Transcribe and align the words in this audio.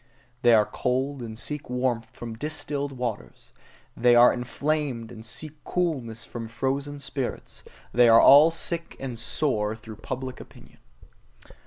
They 0.41 0.55
are 0.55 0.65
cold, 0.65 1.21
and 1.21 1.37
seek 1.37 1.69
warmth 1.69 2.07
from 2.11 2.33
distilled 2.35 2.91
waters: 2.91 3.51
they 3.95 4.15
are 4.15 4.33
inflamed, 4.33 5.11
and 5.11 5.23
seek 5.23 5.63
coolness 5.63 6.25
from 6.25 6.47
frozen 6.47 6.97
spirits; 6.97 7.63
they 7.93 8.09
are 8.09 8.19
all 8.19 8.49
sick 8.49 8.95
and 8.99 9.19
sore 9.19 9.75
through 9.75 9.97
public 9.97 10.39
opinion. 10.39 10.79